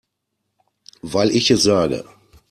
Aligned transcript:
Weil 1.03 1.29
ich 1.29 1.51
es 1.51 1.61
sage. 1.61 2.03